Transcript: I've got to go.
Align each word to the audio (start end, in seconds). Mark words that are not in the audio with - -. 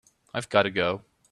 I've 0.33 0.49
got 0.49 0.63
to 0.63 0.71
go. 0.71 1.03